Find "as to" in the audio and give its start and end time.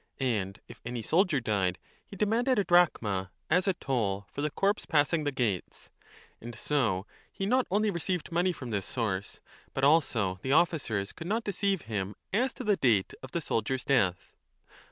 12.33-12.63